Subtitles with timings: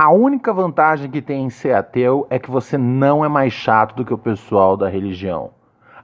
[0.00, 3.96] A única vantagem que tem em ser ateu é que você não é mais chato
[3.96, 5.50] do que o pessoal da religião.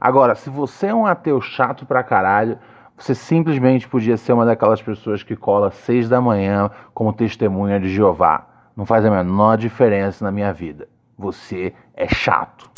[0.01, 2.59] Agora, se você é um ateu chato pra caralho,
[2.97, 7.79] você simplesmente podia ser uma daquelas pessoas que cola às seis da manhã como testemunha
[7.79, 8.45] de Jeová.
[8.77, 10.89] Não faz a menor diferença na minha vida.
[11.17, 12.74] Você é chato.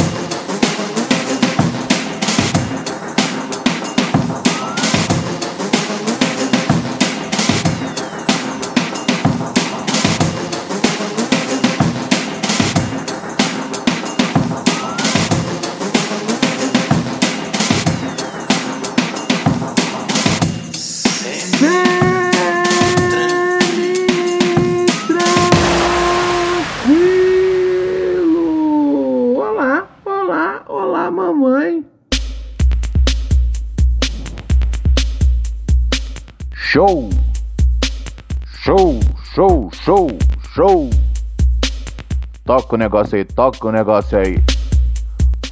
[42.67, 44.42] Toca o negócio aí, toca o negócio aí.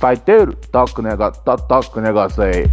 [0.00, 2.68] Faiteiro, toca o negócio, to, toca o negócio aí.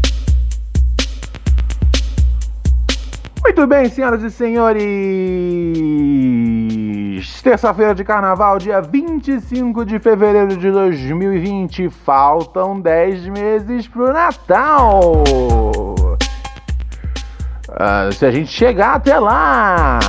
[3.43, 4.81] Muito bem, senhoras e senhores!
[7.43, 11.91] Terça-feira de carnaval, dia 25 de fevereiro de 2020.
[11.91, 15.23] Faltam 10 meses pro Natal!
[17.69, 19.99] Ah, se a gente chegar até lá!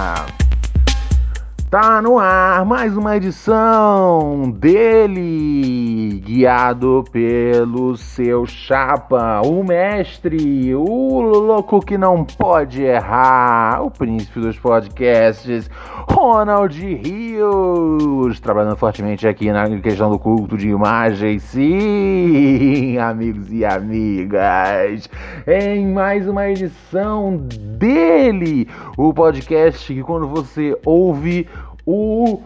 [1.73, 11.81] Tá no ar mais uma edição dele, guiado pelo seu chapa, o mestre, o louco
[11.81, 15.71] que não pode errar, o príncipe dos podcasts,
[16.11, 25.09] Ronald Rios, trabalhando fortemente aqui na questão do culto de imagens, sim, amigos e amigas,
[25.47, 31.49] em mais uma edição dele, o podcast que quando você ouve
[31.87, 32.41] o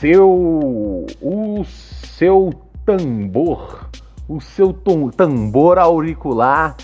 [0.00, 2.52] seu o seu
[2.84, 3.88] tambor,
[4.28, 6.76] o seu tom- tambor auricular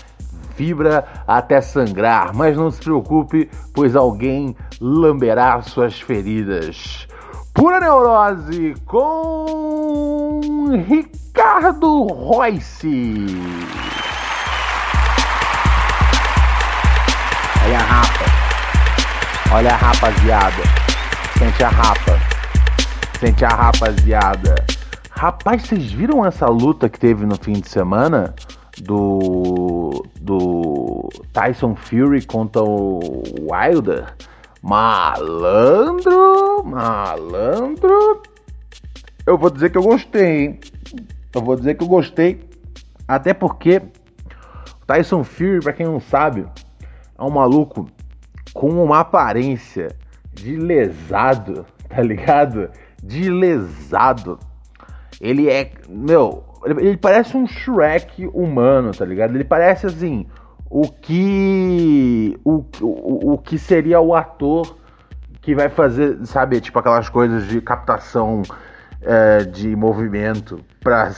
[0.55, 7.07] vibra até sangrar, mas não se preocupe, pois alguém lamberá suas feridas.
[7.53, 10.39] Pura Neurose com
[10.87, 13.25] Ricardo Royce.
[17.65, 18.25] Olha a rapa.
[19.53, 20.80] Olha a rapaziada.
[21.41, 22.19] Sente a rapa.
[23.19, 24.53] Sente a rapaziada.
[25.09, 28.35] Rapaz, vocês viram essa luta que teve no fim de semana?
[28.77, 30.05] Do.
[30.21, 31.09] Do.
[31.33, 34.15] Tyson Fury contra o Wilder?
[34.61, 36.63] Malandro!
[36.63, 38.21] Malandro!
[39.25, 40.59] Eu vou dizer que eu gostei, hein?
[41.33, 42.47] Eu vou dizer que eu gostei.
[43.07, 43.81] Até porque
[44.85, 46.45] Tyson Fury, pra quem não sabe,
[47.17, 47.87] é um maluco
[48.53, 49.87] com uma aparência
[50.33, 52.69] de lesado, tá ligado?
[53.03, 54.39] De lesado.
[55.19, 59.35] Ele é, meu, ele parece um Shrek humano, tá ligado?
[59.35, 60.27] Ele parece assim,
[60.69, 64.77] o que o, o, o que seria o ator
[65.41, 68.43] que vai fazer, sabe, tipo aquelas coisas de captação
[69.01, 71.11] é, de movimento pra,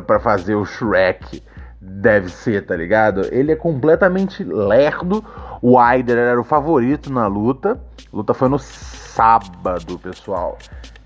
[0.00, 1.42] pra fazer o Shrek
[1.86, 3.26] deve ser, tá ligado?
[3.32, 5.24] Ele é completamente lerdo.
[5.60, 7.78] O Aider era o favorito na luta.
[8.12, 10.58] A luta foi no sábado, pessoal.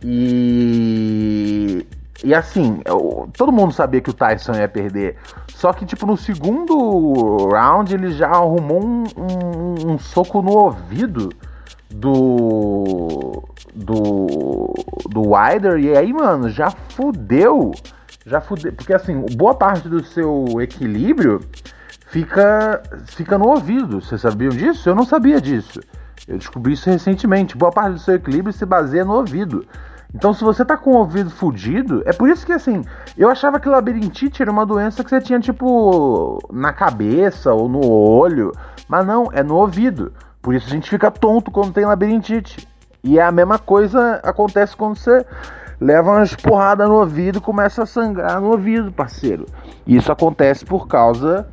[0.03, 1.87] E.
[2.25, 5.17] E assim, eu- todo mundo sabia que o Tyson ia perder.
[5.55, 11.29] Só que, tipo, no segundo round ele já arrumou um, um- um soco no ouvido
[11.91, 13.45] do.
[13.75, 14.75] Do.
[15.09, 15.79] Do Wilder.
[15.79, 17.71] E aí, mano, já fudeu.
[18.29, 18.73] Já fudeu.
[18.73, 21.41] Porque assim, boa parte do seu equilíbrio
[22.07, 24.01] fica, fica no ouvido.
[24.03, 24.89] Vocês sabiam disso?
[24.89, 25.81] Eu não sabia disso.
[26.27, 27.57] Eu descobri isso recentemente.
[27.57, 29.67] Boa parte do seu equilíbrio se baseia no ouvido.
[30.15, 32.83] Então, se você tá com o ouvido fudido, é por isso que assim,
[33.17, 37.87] eu achava que labirintite era uma doença que você tinha tipo na cabeça ou no
[37.87, 38.53] olho,
[38.89, 40.13] mas não, é no ouvido.
[40.41, 42.67] Por isso a gente fica tonto quando tem labirintite.
[43.05, 45.25] E é a mesma coisa acontece quando você
[45.81, 49.47] leva umas porradas no ouvido e começa a sangrar no ouvido, parceiro.
[49.87, 51.49] Isso acontece por causa.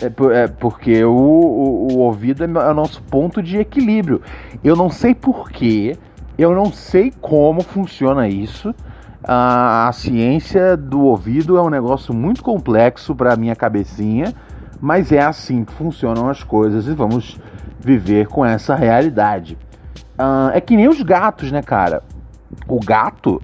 [0.00, 4.22] É, é porque o, o, o ouvido é, é o nosso ponto de equilíbrio.
[4.62, 5.96] Eu não sei porquê,
[6.38, 8.74] eu não sei como funciona isso.
[9.22, 14.32] A, a ciência do ouvido é um negócio muito complexo para minha cabecinha,
[14.80, 17.38] mas é assim que funcionam as coisas e vamos
[17.80, 19.58] viver com essa realidade.
[20.18, 22.02] Uh, é que nem os gatos, né, cara?
[22.66, 23.40] O gato,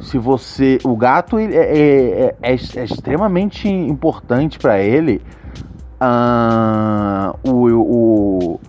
[0.00, 0.78] se você.
[0.84, 5.22] O gato é, é, é, é extremamente importante para ele.
[6.00, 8.60] Uh, o, o,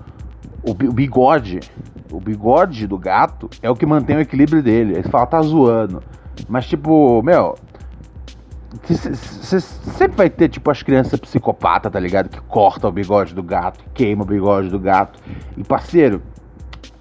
[0.64, 1.60] o, bigode.
[2.12, 4.94] O bigode do gato é o que mantém o equilíbrio dele.
[4.94, 6.02] Ele fala, tá zoando.
[6.48, 7.56] Mas, tipo, meu.
[8.84, 12.30] Você sempre vai ter, tipo, as crianças psicopatas, tá ligado?
[12.30, 15.20] Que corta o bigode do gato, queima o bigode do gato.
[15.58, 16.22] E, parceiro,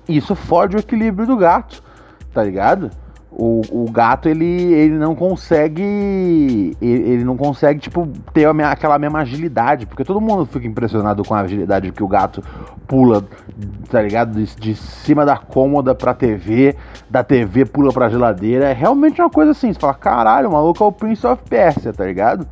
[0.09, 1.83] isso fode o equilíbrio do gato,
[2.37, 2.91] tá ligado?
[3.31, 5.83] O, o gato ele, ele não consegue
[6.81, 11.23] ele, ele não consegue tipo ter a, aquela mesma agilidade porque todo mundo fica impressionado
[11.23, 12.43] com a agilidade que o gato
[12.87, 13.25] pula
[13.91, 14.33] tá ligado?
[14.33, 16.77] De, de cima da cômoda pra TV
[17.11, 18.69] da TV pula pra geladeira.
[18.69, 21.93] É realmente uma coisa assim você fala caralho o maluco é o Prince of Persia
[21.95, 22.47] tá ligado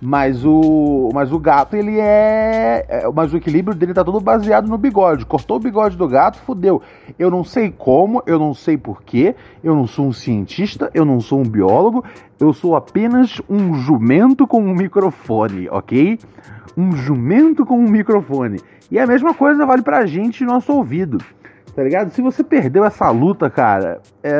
[0.00, 3.10] mas o, mas o gato, ele é, é.
[3.12, 5.26] Mas o equilíbrio dele tá todo baseado no bigode.
[5.26, 6.80] Cortou o bigode do gato, fudeu.
[7.18, 11.20] Eu não sei como, eu não sei porquê, eu não sou um cientista, eu não
[11.20, 12.04] sou um biólogo,
[12.38, 16.18] eu sou apenas um jumento com um microfone, ok?
[16.76, 18.60] Um jumento com um microfone.
[18.90, 21.18] E a mesma coisa vale pra gente nosso ouvido
[21.78, 22.10] tá ligado?
[22.10, 24.36] Se você perdeu essa luta, cara, é,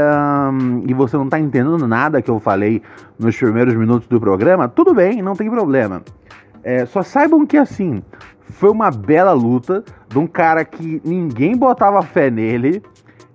[0.88, 2.82] e você não tá entendendo nada que eu falei
[3.16, 6.02] nos primeiros minutos do programa, tudo bem, não tem problema.
[6.64, 8.02] É, só saibam que assim,
[8.40, 12.82] foi uma bela luta de um cara que ninguém botava fé nele.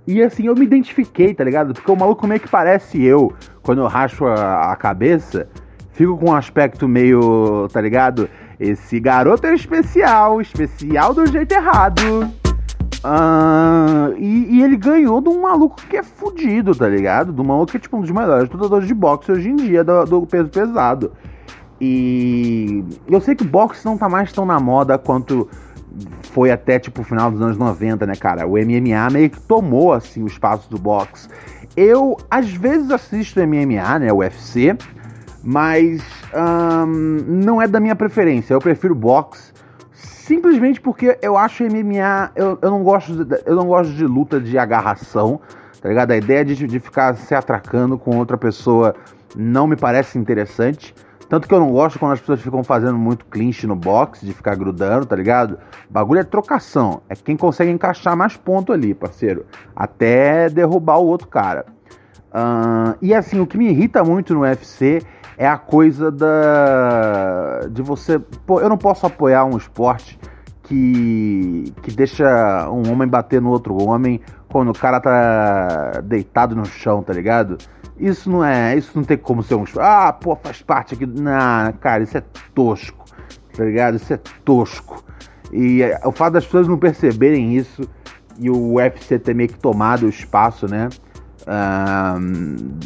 [0.06, 1.74] E assim, eu me identifiquei, tá ligado?
[1.74, 5.48] Porque o maluco meio que parece eu quando eu racho a, a cabeça.
[5.94, 8.30] Fico com um aspecto meio, tá ligado?
[8.60, 12.43] Esse garoto é especial, especial do jeito errado.
[13.04, 17.34] Uh, e, e, ele ganhou de um maluco que é fudido, tá ligado?
[17.34, 19.84] De um maluco que é tipo um dos melhores lutadores de boxe hoje em dia,
[19.84, 21.12] do, do, peso pesado.
[21.82, 25.50] E eu sei que o boxe não tá mais tão na moda quanto
[26.32, 28.48] foi até tipo o final dos anos 90, né, cara?
[28.48, 31.28] O MMA meio que tomou assim o espaço do boxe.
[31.76, 34.78] Eu às vezes assisto MMA, né, UFC,
[35.44, 36.02] mas
[36.34, 38.54] um, não é da minha preferência.
[38.54, 39.53] Eu prefiro boxe
[40.24, 44.58] simplesmente porque eu acho MMA, eu, eu, não gosto eu não gosto de luta de
[44.58, 45.40] agarração,
[45.82, 46.12] tá ligado?
[46.12, 48.96] A ideia de, de ficar se atracando com outra pessoa
[49.36, 50.96] não me parece interessante.
[51.28, 54.34] Tanto que eu não gosto quando as pessoas ficam fazendo muito clinch no box, de
[54.34, 55.58] ficar grudando, tá ligado?
[55.90, 57.02] O bagulho é trocação.
[57.10, 59.46] É quem consegue encaixar mais ponto ali, parceiro.
[59.76, 61.66] Até derrubar o outro cara.
[62.30, 65.02] Uh, e assim, o que me irrita muito no UFC
[65.38, 70.20] é a coisa da de você, pô, eu não posso apoiar um esporte
[70.64, 76.66] que que deixa um homem bater no outro homem quando o cara tá deitado no
[76.66, 77.58] chão, tá ligado?
[77.98, 81.72] Isso não é, isso não tem como ser um ah, pô, faz parte aqui, não,
[81.80, 82.24] cara, isso é
[82.54, 83.06] tosco,
[83.56, 83.96] tá ligado?
[83.96, 85.04] Isso é tosco.
[85.52, 87.88] E é, o fato das pessoas não perceberem isso
[88.40, 90.90] e o UFC ter meio que tomado o espaço, né?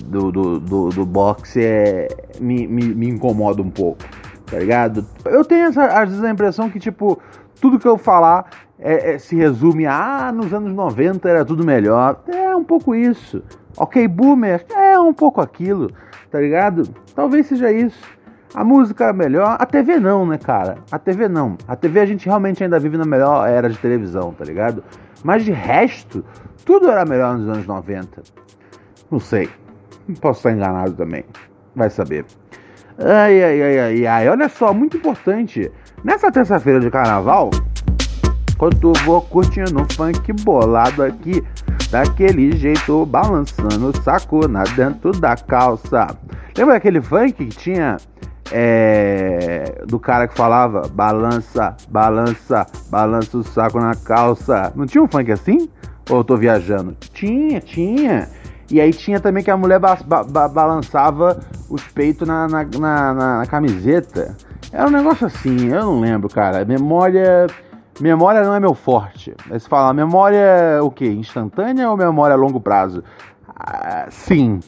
[0.05, 2.07] Do, do, do, do, boxe é,
[2.39, 4.03] me, me, me, incomoda um pouco,
[4.45, 5.05] tá ligado?
[5.25, 7.19] Eu tenho essa, às vezes a impressão que, tipo,
[7.61, 8.49] tudo que eu falar
[8.79, 12.21] é, é, se resume a ah, nos anos 90 era tudo melhor.
[12.27, 13.43] É um pouco isso.
[13.75, 15.91] Ok, boomer, é um pouco aquilo,
[16.31, 16.87] tá ligado?
[17.15, 18.17] Talvez seja isso.
[18.55, 20.77] A música é melhor, a TV não, né, cara?
[20.91, 21.57] A TV não.
[21.67, 24.83] A TV a gente realmente ainda vive na melhor era de televisão, tá ligado?
[25.23, 26.23] Mas de resto,
[26.67, 28.21] tudo era melhor nos anos 90.
[29.09, 29.49] Não sei.
[30.19, 31.23] Posso estar enganado também.
[31.73, 32.25] Vai saber.
[32.99, 34.29] Ai, ai, ai, ai, ai.
[34.29, 35.71] Olha só, muito importante.
[36.03, 37.49] Nessa terça-feira de carnaval,
[38.57, 41.41] quando vou curtindo um funk bolado aqui,
[41.89, 46.17] daquele jeito, balançando o saco na dentro da calça.
[46.57, 47.95] Lembra aquele funk que tinha
[48.51, 54.73] é, do cara que falava balança, balança, balança o saco na calça?
[54.75, 55.69] Não tinha um funk assim?
[56.09, 56.95] Ou eu tô viajando?
[57.13, 58.29] Tinha, tinha.
[58.69, 63.13] E aí tinha também que a mulher ba ba balançava os peitos na, na, na,
[63.13, 64.35] na, camiseta.
[64.71, 66.65] Era um negócio assim, eu não lembro, cara.
[66.65, 67.47] Memória.
[67.99, 69.33] Memória não é meu forte.
[69.49, 71.07] Aí você fala, memória o quê?
[71.07, 73.03] Instantânea ou memória a longo prazo?
[73.55, 74.59] Ah, sim.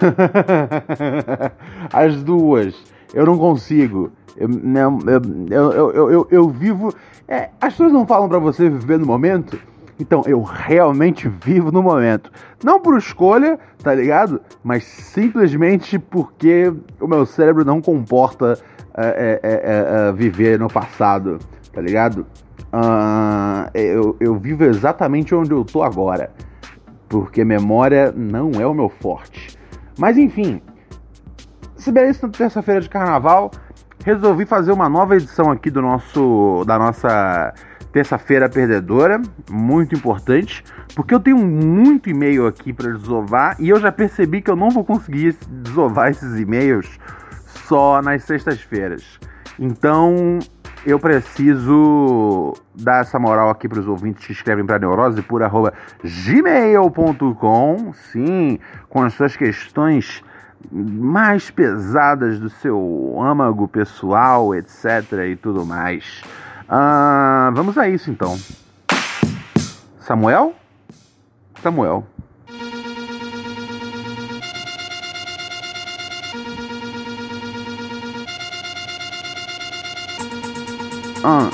[1.92, 2.74] As duas.
[3.12, 4.10] Eu não consigo.
[4.36, 6.94] Eu, não, eu, eu, eu, eu, eu vivo.
[7.26, 9.58] É, as pessoas não falam para você viver no momento.
[10.00, 12.30] Então, eu realmente vivo no momento.
[12.62, 14.40] Não por escolha, tá ligado?
[14.62, 18.58] Mas simplesmente porque o meu cérebro não comporta
[18.96, 21.38] é, é, é, viver no passado,
[21.72, 22.26] tá ligado?
[22.72, 26.30] Uh, eu, eu vivo exatamente onde eu tô agora.
[27.08, 29.58] Porque memória não é o meu forte.
[29.98, 30.60] Mas enfim,
[31.76, 33.50] se na terça-feira de carnaval,
[34.04, 37.54] resolvi fazer uma nova edição aqui do nosso da nossa
[37.92, 40.62] terça-feira perdedora, muito importante,
[40.94, 44.70] porque eu tenho muito e-mail aqui para desovar e eu já percebi que eu não
[44.70, 46.98] vou conseguir desovar esses e-mails
[47.46, 49.18] só nas sextas-feiras.
[49.58, 50.38] Então,
[50.86, 55.72] eu preciso dar essa moral aqui para os ouvintes que escrevem para neurose por arroba
[56.02, 60.22] gmail.com, sim, com as suas questões
[60.70, 65.12] mais pesadas do seu âmago pessoal, etc.
[65.30, 66.22] e tudo mais.
[66.68, 68.38] Ah, vamos a isso então.
[70.00, 70.54] Samuel?
[71.62, 72.06] Samuel.
[81.24, 81.48] Ah.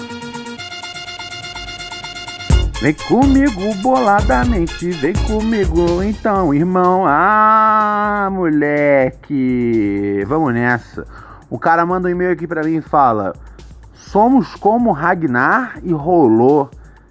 [2.82, 7.04] Vem comigo boladamente, vem comigo então, irmão.
[7.06, 10.24] Ah, moleque.
[10.26, 11.06] Vamos nessa.
[11.48, 13.32] O cara manda um e-mail aqui pra mim e fala:
[14.14, 16.68] Somos como Ragnar e Rolô.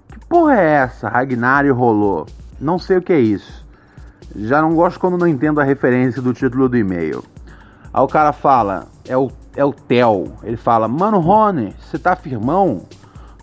[0.07, 2.25] Que porra é essa, Ragnar e Rolô?
[2.62, 3.67] Não sei o que é isso.
[4.33, 7.22] Já não gosto quando não entendo a referência do título do e-mail.
[7.93, 10.31] Aí o cara fala, é o, é o Theo.
[10.43, 12.83] Ele fala, mano Rony, você tá firmão?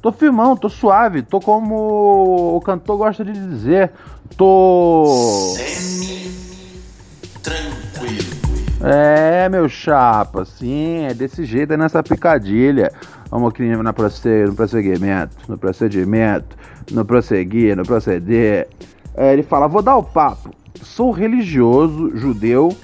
[0.01, 3.93] Tô firmão, tô suave, tô como o cantor gosta de dizer.
[4.39, 5.05] Tô.
[5.55, 6.33] Semi
[7.43, 8.41] tranquilo.
[8.83, 12.91] É, meu chapa, sim, é desse jeito, é nessa picadilha.
[13.31, 13.95] Vamos aqui no,
[14.55, 16.57] prosseguimento, no procedimento,
[16.91, 18.69] no prosseguir, no proceder.
[19.15, 20.51] É, ele fala: vou dar o papo.
[20.83, 22.75] Sou religioso, judeu,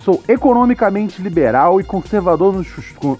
[0.00, 2.68] sou economicamente liberal e conservador nos,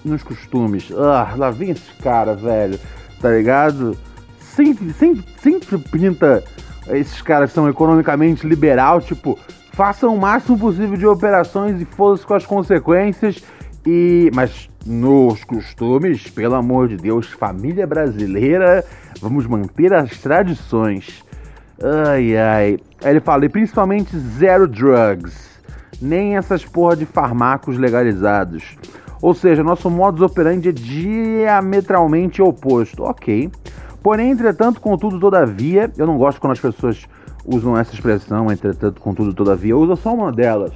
[0.03, 0.91] nos costumes.
[0.97, 2.79] Ah, lá vem esse cara, velho,
[3.21, 3.95] tá ligado?
[4.39, 6.43] Sempre, sempre, sempre pinta
[6.89, 9.37] esses caras são economicamente liberal, tipo,
[9.73, 13.43] façam o máximo possível de operações e foda-se com as consequências
[13.89, 18.83] e, mas nos costumes, pelo amor de Deus, família brasileira,
[19.21, 21.23] vamos manter as tradições.
[21.81, 22.79] Ai ai.
[23.01, 25.61] Aí ele fala, e principalmente zero drugs,
[26.01, 28.75] nem essas porra de farmacos legalizados.
[29.21, 33.03] Ou seja, nosso modus operandi é diametralmente oposto.
[33.03, 33.49] Ok.
[34.03, 37.05] Porém, entretanto, contudo, todavia, eu não gosto quando as pessoas
[37.45, 39.71] usam essa expressão, entretanto, contudo, todavia.
[39.71, 40.73] Eu uso só uma delas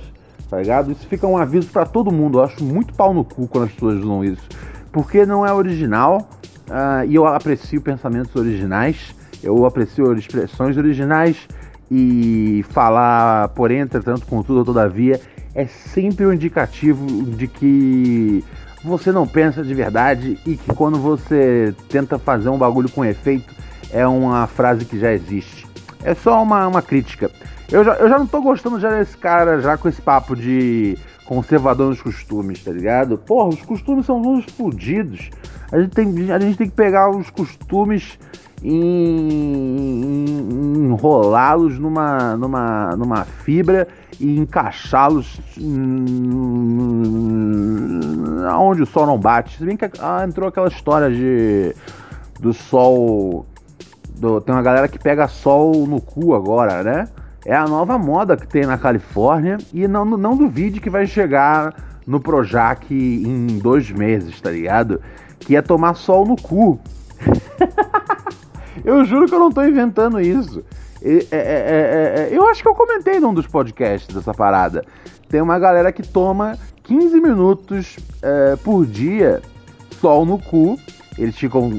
[0.52, 0.92] tá ligado?
[0.92, 2.40] Isso fica um aviso para todo mundo.
[2.40, 4.48] Eu acho muito pau no cu quando as pessoas usam isso.
[4.92, 6.30] Porque não é original
[6.70, 11.48] uh, e eu aprecio pensamentos originais, eu aprecio expressões originais
[11.90, 15.22] e falar, porém, entretanto, contudo, todavia,
[15.56, 18.44] é sempre um indicativo de que
[18.84, 23.54] você não pensa de verdade e que quando você tenta fazer um bagulho com efeito,
[23.90, 25.61] é uma frase que já existe.
[26.04, 27.30] É só uma, uma crítica.
[27.72, 30.98] Eu já, eu já não tô gostando já desse cara, já com esse papo de
[31.26, 33.18] conservador nos costumes, tá ligado?
[33.18, 35.30] Porra, os costumes são uns fodidos.
[35.72, 38.20] A gente tem, a gente tem que pegar os costumes
[38.64, 40.26] e
[40.76, 43.88] enrolá-los numa, numa, numa fibra
[44.20, 45.40] e encaixá-los
[48.50, 49.58] aonde o sol não bate.
[49.58, 51.74] Se bem que ah, entrou aquela história de
[52.40, 53.46] do sol.
[54.22, 57.08] Do, tem uma galera que pega sol no cu agora, né?
[57.44, 61.74] É a nova moda que tem na Califórnia e não, não duvide que vai chegar
[62.06, 65.02] no Projac em dois meses, tá ligado?
[65.40, 66.80] Que é tomar sol no cu.
[68.86, 70.64] eu juro que eu não tô inventando isso.
[71.02, 74.86] É, é, é, eu acho que eu comentei num dos podcasts dessa parada.
[75.30, 77.98] Tem uma galera que toma 15 minutos
[78.64, 79.42] por dia
[80.00, 80.78] sol no cu.
[81.18, 81.72] Eles ficam,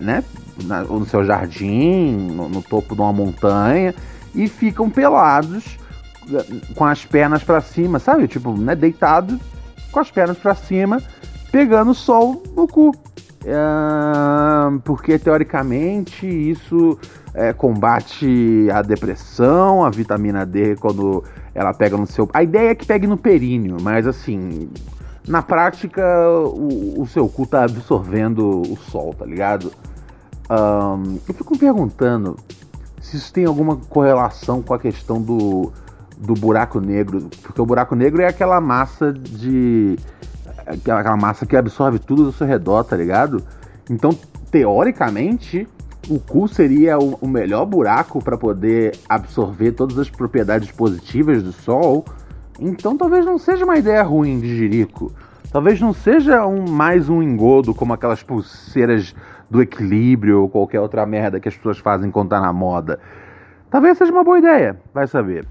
[0.00, 0.24] né,
[0.62, 3.94] no seu jardim, no, no topo de uma montanha
[4.34, 5.78] e ficam pelados
[6.74, 8.28] com as pernas para cima, sabe?
[8.28, 9.40] Tipo, né, deitado
[9.90, 11.02] com as pernas para cima,
[11.50, 12.94] pegando sol no cu.
[13.44, 16.98] É, porque teoricamente isso
[17.34, 21.24] é, combate a depressão, a vitamina D quando
[21.54, 22.28] ela pega no seu.
[22.32, 24.68] A ideia é que pegue no períneo, mas assim,
[25.26, 29.72] na prática o, o seu cu tá absorvendo o sol, tá ligado?
[30.50, 32.36] Um, eu fico me perguntando
[33.00, 35.72] se isso tem alguma correlação com a questão do,
[36.18, 39.96] do buraco negro, porque o buraco negro é aquela massa de
[40.66, 43.42] aquela massa que absorve tudo do seu redor, tá ligado?
[43.88, 44.10] Então,
[44.50, 45.66] teoricamente,
[46.08, 52.04] o cu seria o, melhor buraco para poder absorver todas as propriedades positivas do Sol.
[52.58, 55.12] Então, talvez não seja uma ideia ruim de Jerico.
[55.52, 59.14] Talvez não seja um, mais um engodo como aquelas pulseiras
[59.50, 63.00] do equilíbrio ou qualquer outra merda que as pessoas fazem quando tá na moda.
[63.68, 65.44] Talvez seja uma boa ideia, vai saber.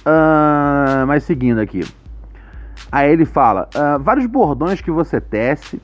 [0.00, 1.82] Uh, mas seguindo aqui.
[2.90, 5.80] Aí ele fala: uh, vários bordões que você tece,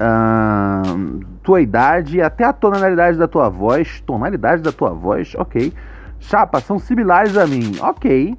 [0.00, 4.00] uh, tua idade e até a tonalidade da tua voz.
[4.02, 5.72] Tonalidade da tua voz, ok.
[6.20, 8.36] Chapa, são similares a mim, ok.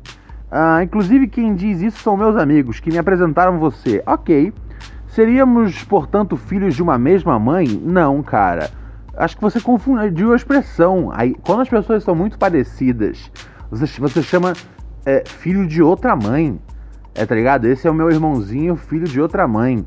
[0.52, 4.54] Uh, inclusive, quem diz isso são meus amigos que me apresentaram você, ok.
[5.16, 7.66] Seríamos, portanto, filhos de uma mesma mãe?
[7.82, 8.70] Não, cara.
[9.16, 11.10] Acho que você confundiu a expressão.
[11.14, 13.32] Aí, quando as pessoas são muito parecidas,
[13.72, 14.52] você, você chama
[15.06, 16.60] é, filho de outra mãe.
[17.14, 17.64] É, tá ligado?
[17.64, 19.86] Esse é o meu irmãozinho, filho de outra mãe.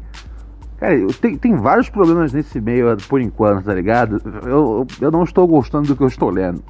[0.78, 4.22] Cara, tem, tem vários problemas nesse meio por enquanto, tá ligado?
[4.46, 6.64] Eu, eu não estou gostando do que eu estou lendo.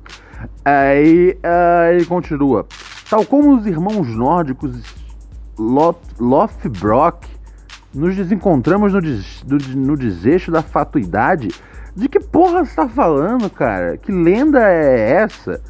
[0.65, 2.67] Aí uh, ele continua.
[3.09, 4.83] Tal como os irmãos nórdicos
[5.57, 7.38] Lothbrok,
[7.95, 11.49] nos desencontramos no, des, no deseixo da fatuidade.
[11.95, 13.97] De que porra você tá falando, cara?
[13.97, 15.61] Que lenda é essa?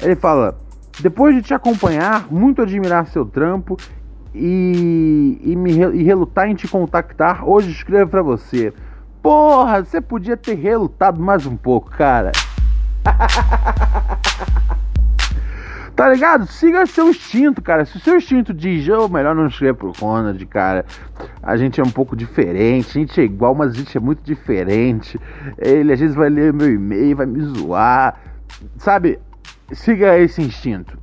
[0.00, 0.58] Ele fala:
[1.00, 3.76] depois de te acompanhar, muito admirar seu trampo
[4.34, 8.72] e, e, me, e relutar em te contactar, hoje escrevo para você.
[9.22, 12.32] Porra, você podia ter relutado mais um pouco, cara.
[15.94, 16.46] tá ligado?
[16.46, 17.84] Siga seu instinto, cara.
[17.84, 20.84] Se o seu instinto diz, oh, melhor não escrever pro Ronald, cara.
[21.42, 24.22] A gente é um pouco diferente, a gente é igual, mas a gente é muito
[24.22, 25.18] diferente.
[25.58, 28.18] Ele às vezes vai ler meu e-mail, vai me zoar.
[28.78, 29.18] Sabe?
[29.72, 30.98] Siga esse instinto.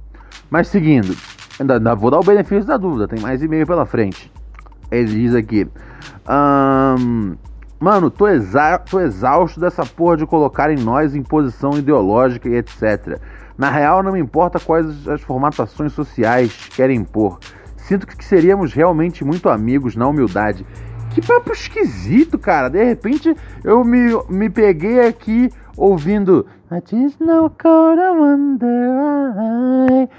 [0.49, 1.15] Mas seguindo,
[1.59, 4.31] ainda vou dar o benefício da dúvida, tem mais e-mail pela frente.
[4.91, 5.67] Ele diz aqui.
[6.27, 7.35] Um,
[7.79, 13.19] mano, tô, exa tô exausto dessa porra de colocarem nós em posição ideológica e etc.
[13.57, 17.39] Na real, não me importa quais as formatações sociais querem impor.
[17.75, 20.65] Sinto que seríamos realmente muito amigos na humildade.
[21.09, 22.69] Que papo esquisito, cara.
[22.69, 26.45] De repente eu me, me peguei aqui ouvindo.
[26.71, 30.09] I just know cold, I wonder why.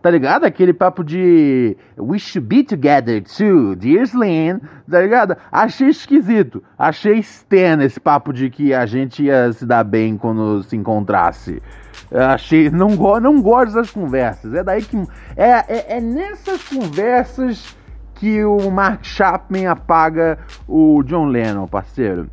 [0.00, 0.44] Tá ligado?
[0.44, 4.58] Aquele papo de We should be together too, dear Slim.
[4.90, 5.36] Tá ligado?
[5.52, 6.62] Achei esquisito.
[6.78, 11.62] Achei Stan esse papo de que a gente ia se dar bem quando se encontrasse.
[12.10, 12.70] Achei.
[12.70, 12.88] Não,
[13.20, 14.54] não gosto das conversas.
[14.54, 14.96] É daí que.
[15.36, 17.76] É, é, é nessas conversas
[18.24, 22.30] que o Mark Chapman apaga o John Lennon, parceiro.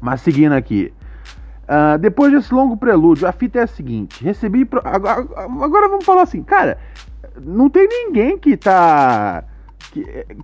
[0.00, 0.94] Mas seguindo aqui.
[1.64, 4.64] Uh, depois desse longo prelúdio, a fita é a seguinte: recebi.
[4.64, 4.80] Pro...
[4.82, 5.20] Agora,
[5.62, 6.78] agora, vamos falar assim, cara.
[7.38, 9.44] Não tem ninguém que tá.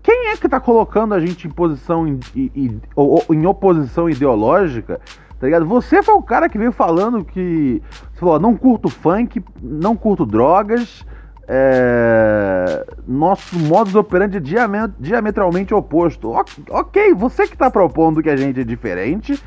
[0.02, 2.06] Quem é que tá colocando a gente em posição.
[2.06, 2.80] Em, em,
[3.30, 5.00] em oposição ideológica?
[5.40, 5.64] Tá ligado?
[5.64, 7.82] Você foi o cara que veio falando que.
[8.12, 11.02] Você falou, não curto funk, não curto drogas
[11.48, 12.55] é,
[13.06, 14.40] nosso modus operandi é
[14.98, 16.32] diametralmente oposto.
[16.70, 19.40] Ok, você que está propondo que a gente é diferente.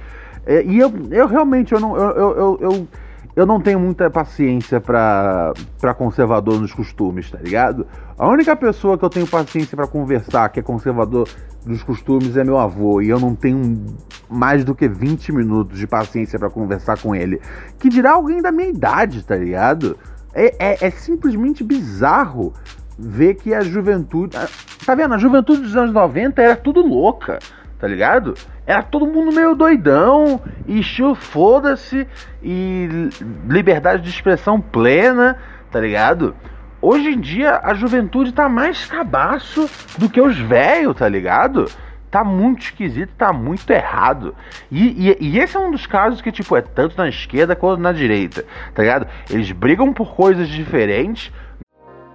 [0.45, 2.88] É, e eu, eu realmente eu não, eu, eu, eu,
[3.36, 5.54] eu não tenho muita paciência para
[5.98, 7.86] conservador nos costumes, tá ligado?
[8.17, 11.28] A única pessoa que eu tenho paciência para conversar que é conservador
[11.65, 13.02] nos costumes é meu avô.
[13.02, 13.86] E eu não tenho
[14.30, 17.39] mais do que 20 minutos de paciência para conversar com ele.
[17.78, 19.98] Que dirá alguém da minha idade, tá ligado?
[20.34, 22.54] É, é, é, simplesmente bizarro
[23.00, 24.38] ver que a juventude.
[24.86, 25.14] Tá vendo?
[25.14, 27.40] A juventude dos anos 90 era tudo louca,
[27.80, 28.34] tá ligado?
[28.68, 30.84] Era todo mundo meio doidão, e
[31.16, 32.06] foda-se,
[32.44, 33.10] e
[33.48, 35.38] liberdade de expressão plena,
[35.72, 36.36] tá ligado?
[36.82, 41.66] Hoje em dia a juventude tá mais cabaço do que os velhos, tá ligado?
[42.10, 44.36] tá muito esquisito, tá muito errado.
[44.72, 47.82] E, e, e, esse é um dos casos que, tipo, é tanto na esquerda quanto
[47.82, 49.08] na direita, tá ligado?
[49.30, 51.32] Eles brigam por coisas diferentes.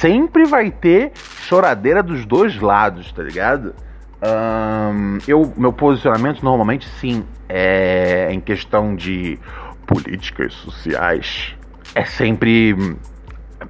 [0.00, 3.74] sempre vai ter choradeira dos dois lados, tá ligado?
[4.22, 9.38] Um, eu, meu posicionamento normalmente sim é em questão de
[9.86, 11.54] políticas sociais.
[11.94, 12.74] É sempre.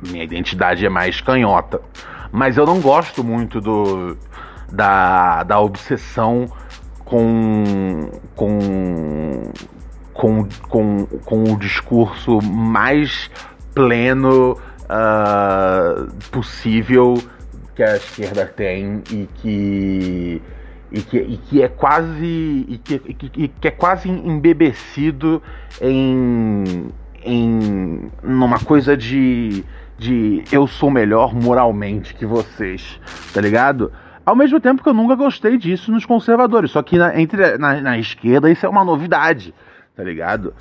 [0.07, 1.81] Minha identidade é mais canhota.
[2.33, 4.17] Mas eu não gosto muito do,
[4.71, 6.47] da, da obsessão
[7.05, 9.51] com, com,
[10.13, 13.29] com, com, com o discurso mais
[13.75, 14.57] pleno
[14.91, 17.15] uh, possível
[17.75, 20.43] que a esquerda tem e que
[20.93, 25.41] e que, e que é quase e que, e que, que, é quase embebecido
[25.81, 26.89] em,
[27.23, 29.65] em numa coisa de,
[29.97, 33.01] de eu sou melhor moralmente que vocês,
[33.33, 33.93] tá ligado?
[34.27, 37.81] Ao mesmo tempo que eu nunca gostei disso nos conservadores, só que na, entre, na,
[37.81, 39.55] na esquerda isso é uma novidade,
[39.95, 40.53] tá ligado?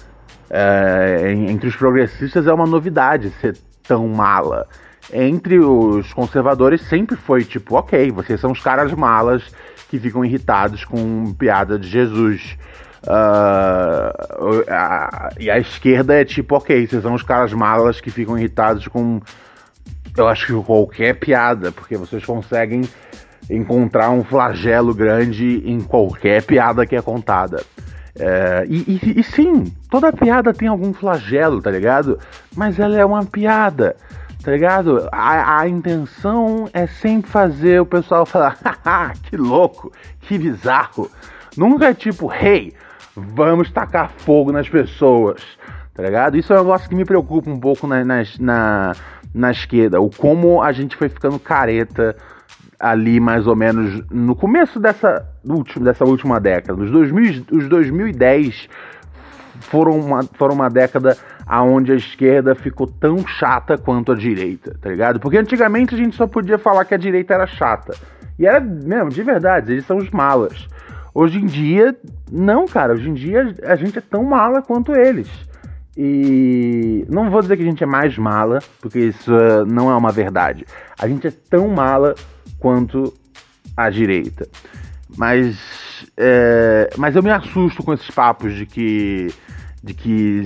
[0.48, 3.58] É, entre os progressistas é uma novidade ser
[3.90, 4.68] tão mala.
[5.12, 9.44] Entre os conservadores sempre foi tipo, ok, vocês são os caras malas
[9.90, 12.56] que ficam irritados com piada de Jesus.
[13.04, 18.38] Uh, a, e a esquerda é tipo, ok, vocês são os caras malas que ficam
[18.38, 19.20] irritados com,
[20.16, 22.82] eu acho que qualquer piada, porque vocês conseguem
[23.50, 27.64] encontrar um flagelo grande em qualquer piada que é contada.
[28.18, 32.20] É, e, e, e, sim, toda piada tem algum flagelo, tá ligado?
[32.56, 33.96] Mas ela é uma piada,
[34.44, 35.08] tá ligado?
[35.12, 39.92] A, a intenção é sempre fazer o pessoal falar, haha, que louco,
[40.22, 41.10] que bizarro.
[41.56, 42.74] Nunca é tipo, hey,
[43.16, 45.42] vamos tacar fogo nas pessoas,
[45.94, 46.38] tá ligado?
[46.38, 48.96] Isso é um negócio que me preocupa um pouco na, na, na,
[49.34, 52.16] na esquerda, o como a gente foi ficando careta
[52.80, 56.82] ali mais ou menos no começo dessa, última, dessa última década.
[56.82, 58.70] Os, 2000, os 2010
[59.60, 64.90] foram uma, foram uma década aonde a esquerda ficou tão chata quanto a direita, tá
[64.90, 65.20] ligado?
[65.20, 67.96] Porque antigamente a gente só podia falar que a direita era chata.
[68.38, 70.68] E era mesmo, de verdade, eles são os malas.
[71.14, 71.96] Hoje em dia,
[72.32, 75.28] não, cara, hoje em dia a gente é tão mala quanto eles.
[75.98, 79.96] E não vou dizer que a gente é mais mala, porque isso uh, não é
[79.96, 80.66] uma verdade.
[80.98, 82.16] A gente é tão mala
[82.60, 83.14] quanto
[83.76, 84.48] à direita.
[85.18, 85.58] Mas,
[86.16, 89.34] é, mas eu me assusto com esses papos de que,
[89.84, 90.46] de que,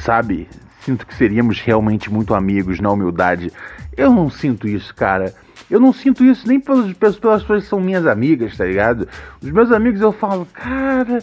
[0.00, 0.48] sabe,
[0.80, 3.52] sinto que seríamos realmente muito amigos na humildade.
[3.96, 5.34] Eu não sinto isso, cara.
[5.70, 9.08] Eu não sinto isso nem pelas, pelas pessoas que são minhas amigas, tá ligado?
[9.42, 11.18] Os meus amigos eu falo, cara,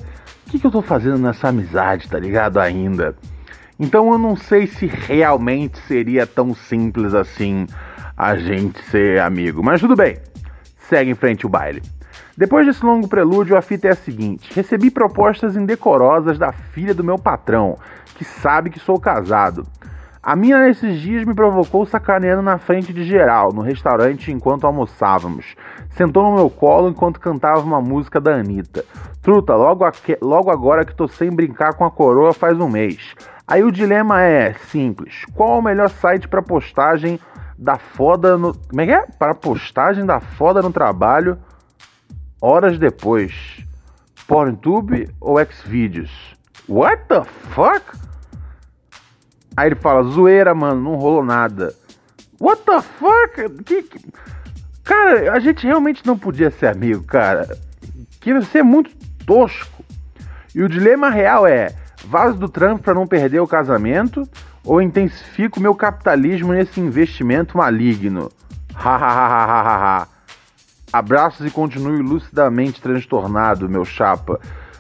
[0.46, 2.60] o que, que eu tô fazendo nessa amizade, tá ligado?
[2.60, 3.16] Ainda.
[3.80, 7.68] Então eu não sei se realmente seria tão simples assim
[8.18, 9.64] a gente ser amigo.
[9.64, 10.18] Mas tudo bem,
[10.78, 11.82] segue em frente o baile.
[12.36, 17.04] Depois desse longo prelúdio, a fita é a seguinte: recebi propostas indecorosas da filha do
[17.04, 17.78] meu patrão,
[18.16, 19.66] que sabe que sou casado.
[20.26, 25.54] A minha nesses dias me provocou sacaneando na frente de geral, no restaurante enquanto almoçávamos.
[25.90, 28.86] Sentou no meu colo enquanto cantava uma música da Anitta.
[29.22, 29.84] Truta, logo,
[30.22, 33.14] logo agora que tô sem brincar com a coroa faz um mês.
[33.46, 37.20] Aí o dilema é simples: qual o melhor site para postagem
[37.58, 38.54] da foda no.
[38.54, 39.06] Como é que é?
[39.18, 41.38] Para postagem da foda no trabalho
[42.42, 43.34] horas depois.
[44.28, 46.36] PornTube ou Xvideos?
[46.68, 47.84] What the fuck?
[49.56, 51.74] Aí ele fala, zoeira, mano, não rolou nada.
[52.40, 53.64] What the fuck?
[53.64, 54.00] Que, que...
[54.84, 57.58] Cara, a gente realmente não podia ser amigo, cara.
[58.20, 58.92] Que você é muito
[59.26, 59.84] tosco.
[60.54, 61.74] E o dilema real é:
[62.06, 64.28] vaso do Trump para não perder o casamento
[64.66, 68.32] ou intensifico meu capitalismo nesse investimento maligno?
[68.74, 70.08] Hahaha.
[70.92, 74.40] Abraços e continue lucidamente transtornado, meu chapa.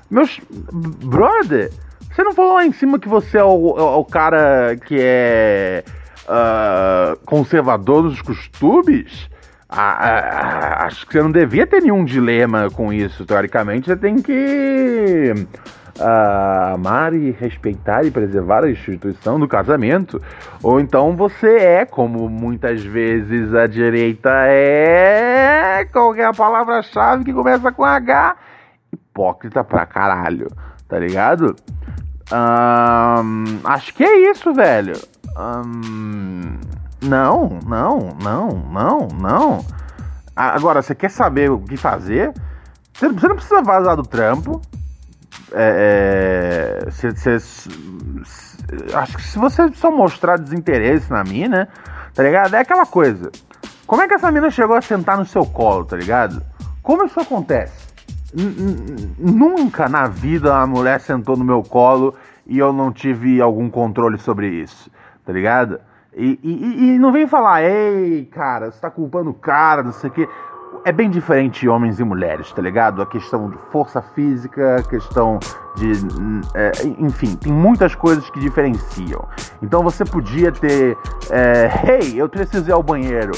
[0.09, 0.39] Meus.
[0.71, 1.71] Brother,
[2.11, 5.83] você não falou lá em cima que você é o, é o cara que é.
[6.23, 9.27] Uh, conservador dos costumes?
[9.67, 13.25] Ah, ah, acho que você não devia ter nenhum dilema com isso.
[13.25, 15.33] Teoricamente, você tem que
[15.99, 20.21] amar e respeitar e preservar a instituição do casamento,
[20.61, 27.71] ou então você é, como muitas vezes a direita é, qual a palavra-chave que começa
[27.71, 28.35] com H?
[28.91, 30.47] Hipócrita pra caralho,
[30.87, 31.55] tá ligado?
[32.31, 34.93] Um, acho que é isso, velho.
[35.37, 36.59] Um,
[37.01, 39.65] não, não, não, não, não.
[40.35, 42.33] Agora, você quer saber o que fazer?
[42.93, 44.61] Você não precisa vazar do trampo.
[45.51, 47.35] É, é, cê, cê,
[48.95, 51.67] acho que se você só mostrar desinteresse na mina,
[52.13, 52.55] tá ligado?
[52.55, 53.31] É aquela coisa.
[53.85, 56.41] Como é que essa mina chegou a sentar no seu colo, tá ligado?
[56.81, 57.93] Como isso acontece?
[58.35, 62.15] N nunca na vida a mulher sentou no meu colo
[62.47, 64.89] e eu não tive algum controle sobre isso,
[65.25, 65.79] tá ligado?
[66.15, 70.09] E, e, e não vem falar, ei, cara, você tá culpando o cara, não sei
[70.09, 70.29] o quê.
[70.85, 73.01] É bem diferente homens e mulheres, tá ligado?
[73.01, 75.39] A questão de força física, a questão
[75.75, 75.91] de.
[76.53, 79.27] É, enfim, tem muitas coisas que diferenciam.
[79.61, 80.97] Então você podia ter.
[81.29, 83.31] É, hey, eu preciso ir ao banheiro.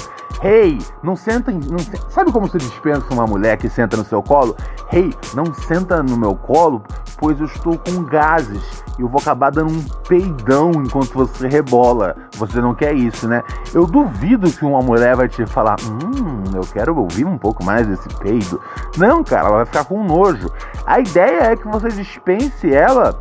[0.44, 1.52] Hey, não senta.
[1.52, 4.56] Não, sabe como se dispensa uma mulher que senta no seu colo?
[4.92, 6.84] Hey, não senta no meu colo,
[7.18, 12.16] pois eu estou com gases e eu vou acabar dando um peidão enquanto você rebola.
[12.38, 13.44] Você não quer isso, né?
[13.74, 17.88] Eu duvido que uma mulher vai te falar: Hum, eu quero ouvir um pouco mais
[17.88, 18.62] desse peido.
[18.98, 20.50] Não, cara, ela vai ficar com nojo.
[20.86, 23.18] A ideia é que você dispense ela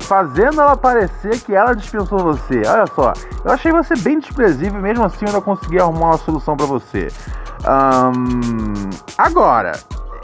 [0.00, 2.62] fazendo ela parecer que ela dispensou você.
[2.66, 3.12] Olha só,
[3.44, 7.08] eu achei você bem desprezível, mesmo assim eu ainda consegui arrumar uma solução para você.
[7.66, 9.72] Um, agora,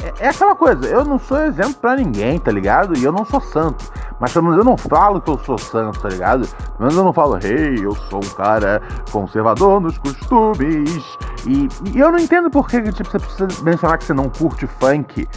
[0.03, 2.97] é, é aquela coisa, eu não sou exemplo para ninguém, tá ligado?
[2.97, 3.85] E eu não sou santo.
[4.19, 6.47] Mas pelo menos eu não falo que eu sou santo, tá ligado?
[6.47, 11.19] Pelo menos eu não falo, hey, eu sou um cara conservador nos costumes.
[11.47, 14.67] E, e eu não entendo por que tipo, você precisa mencionar que você não curte
[14.67, 15.29] funk.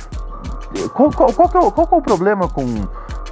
[0.93, 2.65] Qual, qual, qual, é, qual é o problema com.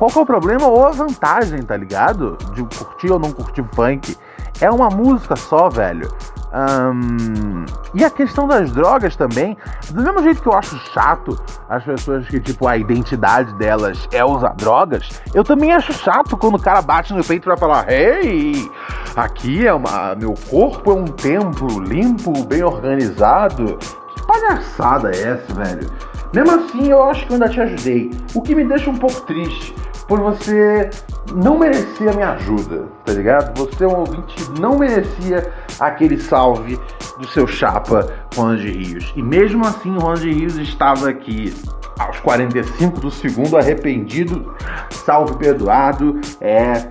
[0.03, 2.37] Qual que é o problema ou a vantagem, tá ligado?
[2.53, 4.17] De curtir ou não curtir funk.
[4.59, 6.13] É uma música só, velho.
[6.53, 7.63] Um,
[7.93, 9.57] e a questão das drogas também,
[9.91, 14.25] do mesmo jeito que eu acho chato as pessoas que, tipo, a identidade delas é
[14.25, 18.69] usar drogas, eu também acho chato quando o cara bate no peito pra falar: Hey,
[19.15, 20.15] aqui é uma.
[20.15, 23.77] Meu corpo é um templo limpo, bem organizado.
[24.13, 25.89] Que palhaçada é essa, velho?
[26.33, 28.11] Mesmo assim, eu acho que eu ainda te ajudei.
[28.33, 29.73] O que me deixa um pouco triste
[30.07, 30.89] por você
[31.33, 33.57] não merecer a minha ajuda, tá ligado?
[33.57, 36.79] Você, é um ouvinte, não merecia aquele salve
[37.19, 39.13] do seu chapa, Juan de Rios.
[39.15, 41.53] E mesmo assim, Juan de Rios estava aqui
[41.97, 44.53] aos 45 do segundo, arrependido,
[44.91, 46.87] salve perdoado, é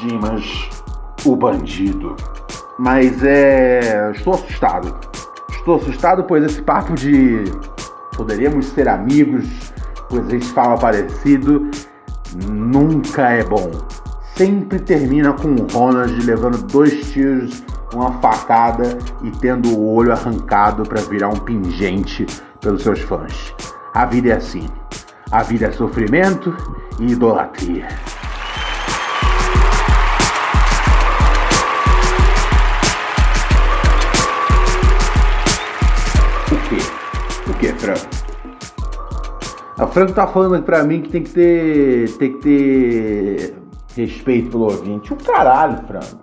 [0.00, 0.44] Dimas,
[1.24, 2.16] o bandido.
[2.78, 4.10] Mas é.
[4.14, 4.94] Estou assustado.
[5.50, 7.44] Estou assustado, pois esse papo de
[8.16, 9.44] poderíamos ser amigos,
[10.08, 11.70] pois a gente fala parecido
[12.34, 13.70] nunca é bom.
[14.36, 20.82] Sempre termina com o Ronald levando dois tiros, uma facada e tendo o olho arrancado
[20.82, 22.26] para virar um pingente
[22.60, 23.54] pelos seus fãs.
[23.92, 24.68] A vida é assim.
[25.30, 26.54] A vida é sofrimento
[26.98, 27.88] e idolatria.
[39.76, 42.16] A Franco tá falando pra mim que tem que ter.
[42.16, 43.54] tem que ter
[43.96, 45.12] respeito pelo ouvinte.
[45.12, 46.22] O caralho, Franco.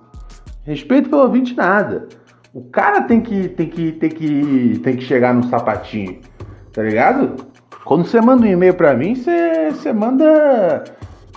[0.64, 2.08] Respeito pelo ouvinte nada.
[2.54, 6.20] O cara tem que, tem que, tem que, tem que chegar no sapatinho,
[6.74, 7.36] tá ligado?
[7.86, 10.84] Quando você manda um e-mail pra mim, você, você manda,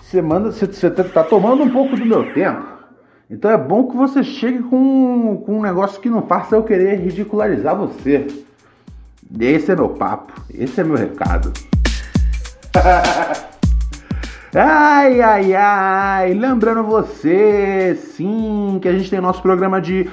[0.03, 2.67] você manda, você, você tá, tá tomando um pouco do meu tempo.
[3.31, 7.01] Então é bom que você chegue com, com um negócio que não faça eu querer
[7.01, 8.27] ridicularizar você.
[9.41, 11.53] Esse é meu papo, esse é meu recado.
[14.55, 16.35] ai, ai, ai.
[16.35, 20.11] Lembrando você, sim, que a gente tem nosso programa de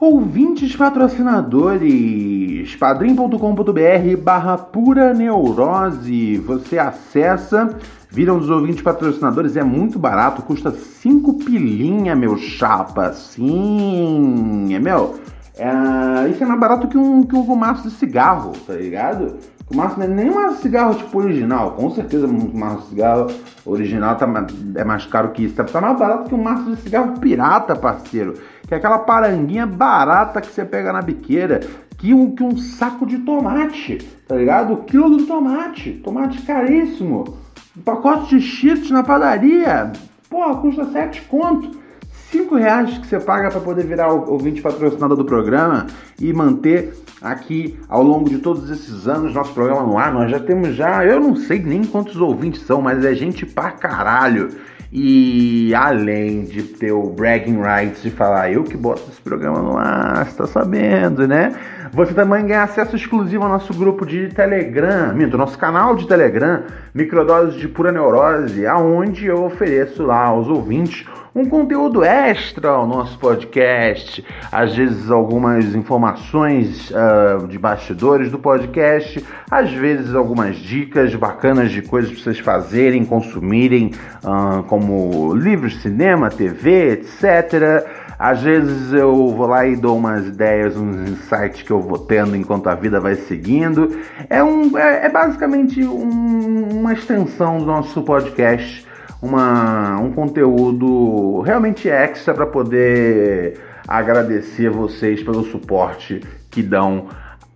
[0.00, 2.74] ouvintes patrocinadores.
[2.76, 6.38] padrim.com.br barra pura neurose.
[6.38, 7.76] Você acessa,
[8.10, 13.12] vira um dos ouvintes patrocinadores, é muito barato, custa 5 pilinha, meu chapa.
[13.12, 15.20] Sim, é meu.
[15.56, 19.36] É, isso é mais barato que um, que um maço de cigarro, tá ligado?
[19.70, 21.72] O maço não é nem um cigarro tipo original.
[21.72, 23.26] Com certeza um maço de cigarro
[23.66, 24.26] original tá,
[24.74, 25.54] é mais caro que isso.
[25.54, 28.34] Tá, tá mais barato que um maço de cigarro pirata, parceiro.
[28.66, 31.60] Que é aquela paranguinha barata que você pega na biqueira.
[31.98, 34.72] Que um, que um saco de tomate, tá ligado?
[34.72, 35.92] O quilo do tomate.
[36.04, 37.36] Tomate caríssimo.
[37.76, 39.92] Um pacote de cheetos na padaria.
[40.30, 41.87] Porra, custa 7 conto.
[42.30, 45.86] 5 reais que você paga para poder virar ouvinte patrocinado do programa
[46.20, 50.12] e manter aqui ao longo de todos esses anos nosso programa no ar.
[50.12, 53.70] Nós já temos já, eu não sei nem quantos ouvintes são, mas é gente pra
[53.70, 54.50] caralho.
[54.90, 59.76] E além de ter o bragging rights de falar eu que boto esse programa no
[59.76, 61.54] ar, você tá sabendo, né?
[61.92, 66.62] Você também ganha acesso exclusivo ao nosso grupo de Telegram, minto, nosso canal de Telegram,
[66.94, 73.18] Microdoses de Pura Neurose, aonde eu ofereço lá aos ouvintes um conteúdo extra ao nosso
[73.18, 81.70] podcast, às vezes algumas informações uh, de bastidores do podcast, às vezes algumas dicas bacanas
[81.70, 83.92] de coisas para vocês fazerem, consumirem,
[84.24, 87.86] uh, como livros, cinema, TV, etc.
[88.18, 92.36] Às vezes eu vou lá e dou umas ideias, uns insights que eu vou tendo
[92.36, 93.98] enquanto a vida vai seguindo.
[94.28, 98.86] É, um, é, é basicamente um, uma extensão do nosso podcast
[99.20, 107.08] uma, um conteúdo realmente extra para poder agradecer vocês pelo suporte que dão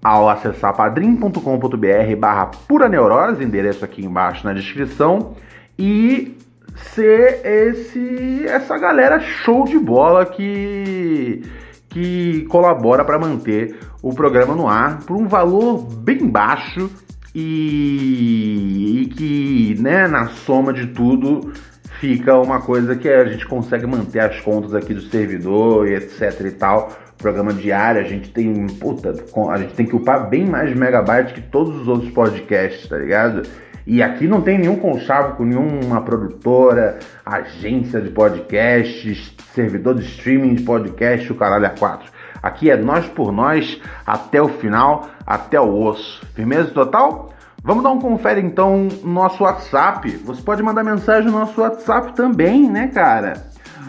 [0.02, 5.34] ao acessar padrim.com.br barra pura neurose, endereço aqui embaixo na descrição,
[5.78, 6.36] e
[6.74, 11.42] ser esse essa galera show de bola que
[11.88, 16.90] que colabora para manter o programa no ar por um valor bem baixo
[17.34, 21.52] e, e que, né, na soma de tudo,
[22.00, 26.40] fica uma coisa que a gente consegue manter as contas aqui do servidor e etc
[26.44, 26.92] e tal.
[27.16, 29.14] Programa diário, a gente tem, puta,
[29.50, 33.42] a gente tem que upar bem mais megabytes que todos os outros podcasts, tá ligado?
[33.86, 40.54] E aqui não tem nenhum conchavo com nenhuma produtora, agência de podcasts, servidor de streaming
[40.54, 42.11] de podcast, o caralho a quatro.
[42.42, 46.26] Aqui é nós por nós, até o final, até o osso.
[46.34, 47.32] Firmeza total?
[47.62, 50.10] Vamos dar um confere então no nosso WhatsApp.
[50.24, 53.34] Você pode mandar mensagem no nosso WhatsApp também, né, cara?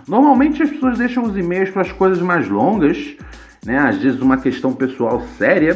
[0.07, 3.15] Normalmente as pessoas deixam os e-mails para as coisas mais longas,
[3.65, 3.79] né?
[3.79, 5.75] Às vezes uma questão pessoal séria.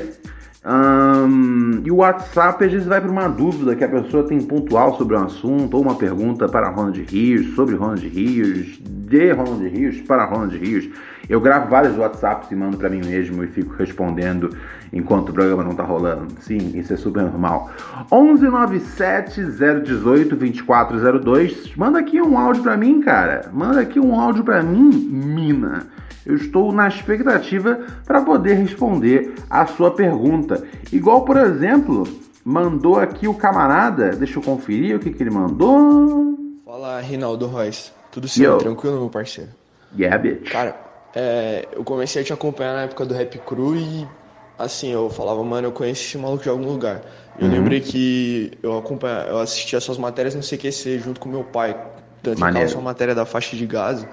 [1.84, 5.16] E o WhatsApp às vezes vai para uma dúvida que a pessoa tem pontual sobre
[5.16, 10.26] um assunto, ou uma pergunta para Ronald Rios, sobre Ronald Rios, de Ronald Rios para
[10.26, 10.90] Ronald Rios.
[11.30, 14.56] Eu gravo vários WhatsApps e mando para mim mesmo e fico respondendo
[14.92, 16.28] enquanto o programa não tá rolando.
[16.42, 17.70] Sim, isso é super normal.
[18.12, 19.44] 1197
[19.84, 21.76] 018 2402.
[21.76, 23.50] Manda aqui um áudio para mim, cara.
[23.54, 25.88] Manda aqui um áudio para mim, mina
[26.28, 30.62] eu estou na expectativa para poder responder a sua pergunta.
[30.92, 32.04] Igual, por exemplo,
[32.44, 36.38] mandou aqui o camarada, deixa eu conferir o que, que ele mandou.
[36.66, 37.94] Fala, Rinaldo Royce.
[38.12, 38.58] Tudo certo?
[38.58, 39.52] Tranquilo, meu parceiro?
[39.98, 40.52] Yeah, bitch.
[40.52, 40.76] Cara,
[41.20, 44.08] é, eu comecei a te acompanhar na época do Rap Crew e,
[44.56, 47.02] assim, eu falava, mano, eu conheci esse maluco de algum lugar.
[47.40, 47.54] Eu uhum.
[47.54, 48.84] lembrei que eu,
[49.28, 51.76] eu assistia suas matérias no CQC junto com meu pai.
[52.22, 54.06] Tanto que a sua matéria da faixa de gás,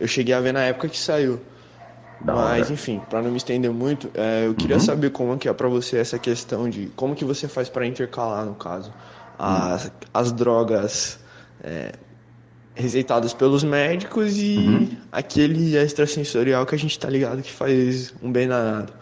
[0.00, 1.38] eu cheguei a ver na época que saiu.
[2.22, 2.72] Da Mas, hora.
[2.72, 4.80] enfim, para não me estender muito, é, eu queria uhum.
[4.80, 8.46] saber como que é para você essa questão de como que você faz para intercalar,
[8.46, 8.90] no caso,
[9.38, 9.90] as, uhum.
[10.14, 11.18] as drogas
[11.62, 11.92] é,
[12.76, 14.88] receitadas pelos médicos e uhum.
[15.10, 18.92] aquele extrasensorial que a gente tá ligado que faz um bem danado.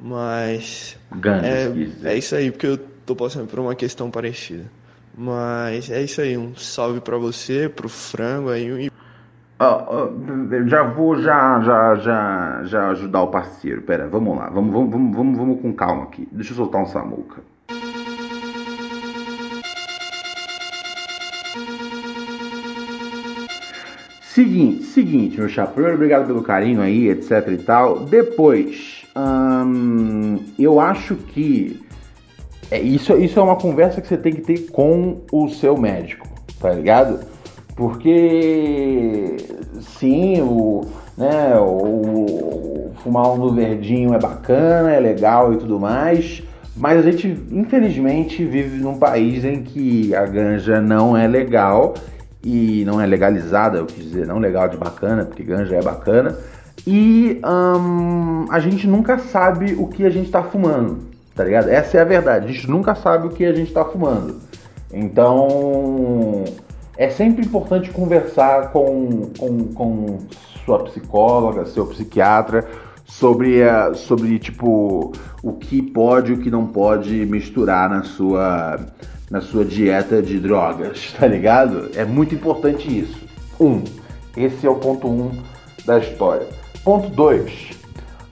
[0.00, 0.96] Mas
[1.42, 4.70] é, é isso aí, porque eu tô passando por uma questão parecida.
[5.16, 8.92] Mas é isso aí, um salve para você, pro frango aí e
[10.68, 13.82] já vou já, já, já, já ajudar o parceiro.
[13.82, 14.48] Pera, vamos lá.
[14.48, 16.28] Vamos, vamos, vamos, vamos, vamos com calma aqui.
[16.30, 17.42] Deixa eu soltar um Samuca.
[24.38, 25.48] Seguinte, seguinte, meu.
[25.66, 28.04] Primeiro, obrigado pelo carinho aí, etc e tal.
[28.04, 31.82] Depois, hum, eu acho que
[32.70, 36.24] é, isso, isso é uma conversa que você tem que ter com o seu médico,
[36.60, 37.18] tá ligado?
[37.74, 39.38] Porque
[39.80, 40.82] sim, o,
[41.16, 46.44] né, o, o fumar um do verdinho é bacana, é legal e tudo mais,
[46.76, 51.94] mas a gente infelizmente vive num país em que a ganja não é legal
[52.42, 56.36] e não é legalizada, eu quis dizer, não legal de bacana, porque ganja é bacana,
[56.86, 61.00] e hum, a gente nunca sabe o que a gente está fumando,
[61.34, 61.68] tá ligado?
[61.68, 64.40] Essa é a verdade, a gente nunca sabe o que a gente está fumando.
[64.92, 66.44] Então,
[66.96, 70.18] é sempre importante conversar com, com, com
[70.64, 72.66] sua psicóloga, seu psiquiatra,
[73.04, 78.78] sobre, a, sobre tipo o que pode e o que não pode misturar na sua,
[79.30, 81.90] na sua dieta de drogas, tá ligado?
[81.94, 83.26] É muito importante isso.
[83.60, 83.82] Um,
[84.36, 85.42] esse é o ponto um
[85.84, 86.46] da história.
[86.84, 87.70] Ponto dois.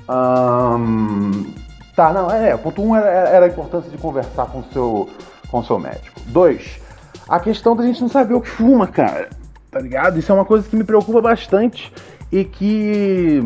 [0.09, 1.53] Hum,
[1.97, 5.09] tá, não, é, ponto um era, era a importância de conversar com seu,
[5.51, 6.21] com seu médico.
[6.27, 6.81] Dois,
[7.29, 9.29] a questão da gente não saber o que fuma, cara.
[9.71, 10.19] Tá ligado?
[10.19, 11.93] Isso é uma coisa que me preocupa bastante
[12.31, 13.43] e que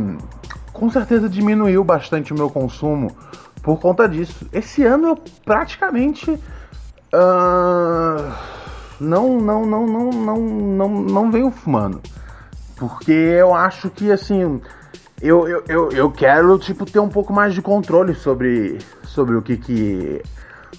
[0.73, 3.11] com certeza diminuiu bastante o meu consumo
[3.63, 4.47] por conta disso.
[4.53, 6.39] Esse ano eu praticamente
[7.15, 8.33] uh,
[9.01, 12.01] não, não, não, não, não, não, não venho fumando.
[12.77, 14.61] Porque eu acho que assim.
[15.21, 19.43] Eu, eu, eu, eu quero tipo ter um pouco mais de controle sobre, sobre o
[19.43, 20.23] que que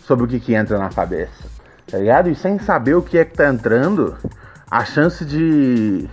[0.04, 1.52] sobre o que que entra na cabeça
[1.92, 2.30] tá ligado?
[2.30, 4.16] E sem saber o que é que tá entrando,
[4.70, 6.08] a chance de,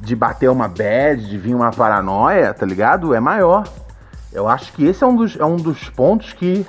[0.00, 3.14] de bater uma bad, de vir uma paranoia, tá ligado?
[3.14, 3.64] É maior.
[4.32, 6.66] Eu acho que esse é um dos, é um dos pontos que,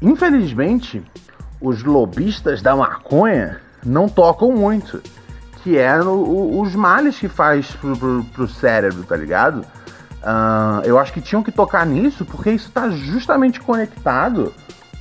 [0.00, 1.02] infelizmente,
[1.60, 5.02] os lobistas da maconha não tocam muito.
[5.62, 9.64] Que é o, os males que faz pro, pro, pro cérebro, tá ligado?
[10.22, 14.52] Uh, eu acho que tinham que tocar nisso porque isso está justamente conectado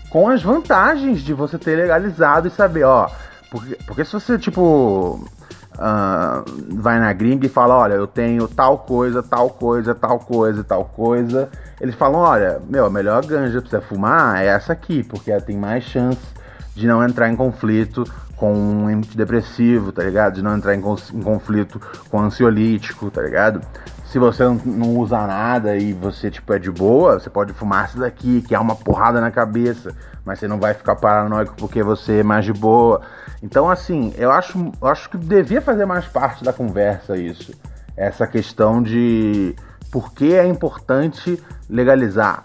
[0.10, 3.10] com as vantagens de você ter legalizado e saber, ó.
[3.50, 5.28] Porque, porque se você, tipo.
[5.74, 10.64] uh, vai na gringa e fala: Olha, eu tenho tal coisa, tal coisa, tal coisa,
[10.64, 11.50] tal coisa.
[11.80, 15.42] Eles falam: Olha, meu, a melhor ganja pra você fumar é essa aqui, porque ela
[15.42, 16.35] tem mais chance
[16.76, 18.04] de não entrar em conflito
[18.36, 20.36] com um antidepressivo, tá ligado?
[20.36, 23.62] De não entrar em, em conflito com ansiolítico, tá ligado?
[24.06, 27.98] Se você não, usa nada e você, tipo, é de boa, você pode fumar isso
[27.98, 32.20] daqui, que é uma porrada na cabeça, mas você não vai ficar paranoico porque você
[32.20, 33.02] é mais de boa.
[33.42, 37.54] Então, assim, eu acho, eu acho que devia fazer mais parte da conversa isso.
[37.98, 39.56] Essa questão de
[39.92, 42.44] por que é importante legalizar.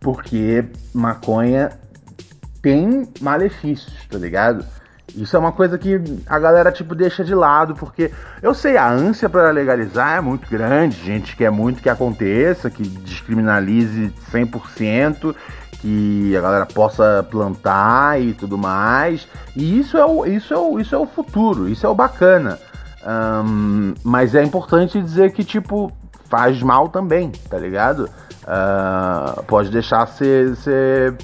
[0.00, 1.70] Porque maconha
[2.62, 4.64] tem malefícios, tá ligado?
[5.14, 8.10] Isso é uma coisa que a galera, tipo, deixa de lado, porque
[8.40, 12.82] eu sei, a ânsia para legalizar é muito grande, gente quer muito que aconteça, que
[12.82, 15.34] descriminalize 100%,
[15.80, 19.28] que a galera possa plantar e tudo mais.
[19.54, 22.58] E isso é o, isso é o, isso é o futuro, isso é o bacana.
[23.04, 25.92] Um, mas é importante dizer que, tipo,
[26.30, 28.08] faz mal também, tá ligado?
[28.44, 31.16] Uh, pode deixar ser, ser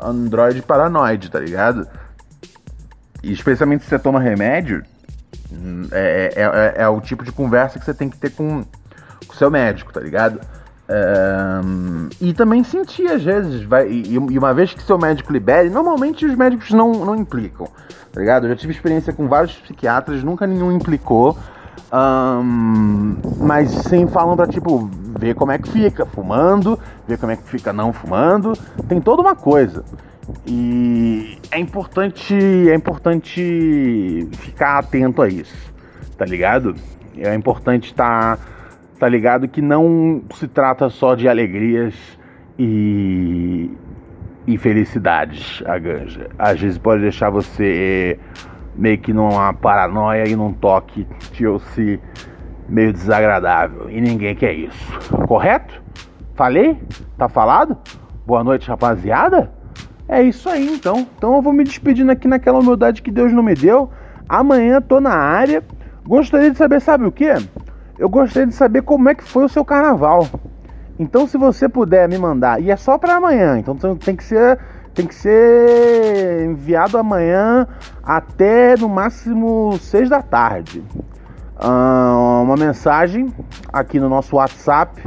[0.00, 1.86] androide paranoide, tá ligado?
[3.22, 4.84] E especialmente se você toma remédio,
[5.92, 8.64] é, é, é, é, o tipo de conversa que você tem que ter com
[9.28, 10.40] o seu médico, tá ligado?
[10.88, 15.68] Um, e também sentir às vezes, vai, e, e, uma vez que seu médico libere,
[15.68, 17.66] normalmente os médicos não, não implicam,
[18.12, 18.44] tá ligado?
[18.44, 21.36] Eu já tive experiência com vários psiquiatras, nunca nenhum implicou,
[21.92, 27.36] um, mas sim falam pra tipo, ver como é que fica fumando, ver como é
[27.36, 28.54] que fica não fumando,
[28.88, 29.84] tem toda uma coisa.
[30.46, 35.72] E é importante, é importante ficar atento a isso,
[36.18, 36.74] tá ligado?
[37.16, 38.42] É importante estar tá,
[38.98, 41.94] tá ligado que não se trata só de alegrias
[42.58, 43.70] e,
[44.46, 46.28] e felicidades a ganja.
[46.36, 48.18] Às vezes pode deixar você
[48.76, 52.00] meio que numa paranoia e num toque se
[52.68, 53.90] meio desagradável.
[53.90, 54.92] E ninguém quer isso.
[55.26, 55.82] Correto?
[56.34, 56.78] Falei?
[57.16, 57.76] Tá falado?
[58.26, 59.50] Boa noite, rapaziada?
[60.08, 61.06] É isso aí, então.
[61.16, 63.90] Então eu vou me despedindo aqui naquela humildade que Deus não me deu.
[64.28, 65.64] Amanhã tô na área.
[66.06, 67.26] Gostaria de saber, sabe o que?
[67.98, 70.26] Eu gostaria de saber como é que foi o seu carnaval.
[70.98, 74.58] Então, se você puder me mandar, e é só para amanhã, então tem que ser
[74.96, 77.68] tem que ser enviado amanhã
[78.02, 80.82] até no máximo 6 da tarde.
[81.62, 83.30] Uh, uma mensagem
[83.70, 85.06] aqui no nosso WhatsApp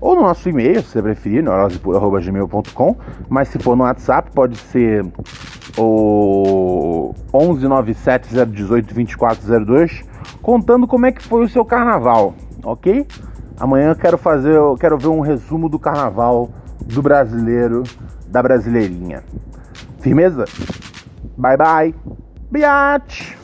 [0.00, 2.96] ou no nosso e-mail, se você preferir, neurosepura.gmail.com,
[3.28, 5.04] mas se for no WhatsApp, pode ser
[5.76, 10.04] o 11970182402,
[10.42, 13.06] contando como é que foi o seu carnaval, ok?
[13.58, 16.50] Amanhã eu quero fazer, eu quero ver um resumo do carnaval
[16.84, 17.84] do brasileiro,
[18.34, 19.22] da brasileirinha.
[20.00, 20.44] Firmeza?
[21.38, 21.94] Bye bye.
[22.50, 23.43] Biatch!